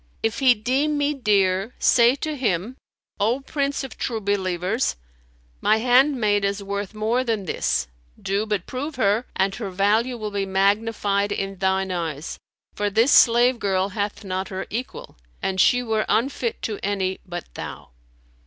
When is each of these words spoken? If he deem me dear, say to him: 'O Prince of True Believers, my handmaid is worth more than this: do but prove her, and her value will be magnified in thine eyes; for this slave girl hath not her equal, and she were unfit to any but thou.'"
If 0.23 0.39
he 0.39 0.55
deem 0.55 0.97
me 0.97 1.13
dear, 1.13 1.75
say 1.77 2.15
to 2.15 2.35
him: 2.35 2.75
'O 3.19 3.41
Prince 3.41 3.83
of 3.83 3.99
True 3.99 4.19
Believers, 4.19 4.95
my 5.61 5.77
handmaid 5.77 6.43
is 6.43 6.63
worth 6.63 6.95
more 6.95 7.23
than 7.23 7.45
this: 7.45 7.85
do 8.19 8.47
but 8.47 8.65
prove 8.65 8.95
her, 8.95 9.27
and 9.35 9.53
her 9.53 9.69
value 9.69 10.17
will 10.17 10.31
be 10.31 10.47
magnified 10.47 11.31
in 11.31 11.57
thine 11.59 11.91
eyes; 11.91 12.39
for 12.73 12.89
this 12.89 13.11
slave 13.11 13.59
girl 13.59 13.89
hath 13.89 14.23
not 14.23 14.47
her 14.47 14.65
equal, 14.71 15.17
and 15.39 15.61
she 15.61 15.83
were 15.83 16.05
unfit 16.09 16.63
to 16.63 16.79
any 16.81 17.19
but 17.23 17.45
thou.'" 17.53 17.89